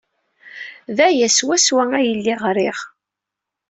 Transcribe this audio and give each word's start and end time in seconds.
D 0.95 0.97
aya 1.07 1.27
swaswa 1.37 1.83
ay 1.99 2.07
lliɣ 2.17 2.41
riɣ. 2.57 2.79